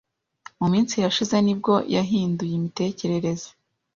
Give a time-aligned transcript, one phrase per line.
[0.59, 3.49] Mu minsi yashize ni bwo yahinduye imitekerereze.